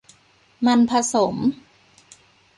[0.65, 1.35] มันผสม